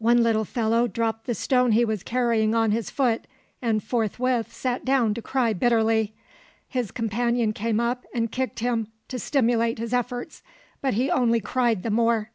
[0.00, 3.28] One little fellow dropped the stone he was carrying on his foot,
[3.62, 6.14] and forthwith sat down to cry bitterly.
[6.68, 10.42] His companion came up and kicked him to stimulate his efforts,
[10.80, 12.32] but he only cried the more.